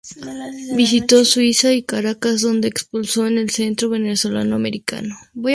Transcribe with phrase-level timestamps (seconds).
[0.75, 5.15] Visitó Suiza y Caracas, donde expuso en el Centro Venezolano Americano.